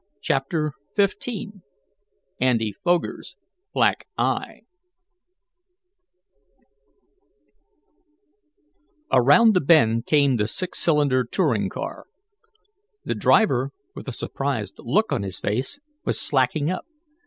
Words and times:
CHAPTER 0.19 0.71
XV 0.99 1.61
ANDY 2.39 2.71
FOGER'S 2.71 3.35
BLACK 3.71 4.07
EYE 4.17 4.61
Around 9.13 9.53
the 9.53 9.61
bend 9.61 10.07
came 10.07 10.37
the 10.37 10.47
six 10.47 10.79
cylinder 10.79 11.23
touring 11.23 11.69
car. 11.69 12.07
The 13.05 13.13
driver, 13.13 13.69
with 13.93 14.07
a 14.07 14.11
surprised 14.13 14.77
look 14.79 15.11
on 15.11 15.21
his 15.21 15.39
face, 15.39 15.79
was 16.03 16.19
slacking 16.19 16.71
up. 16.71 16.87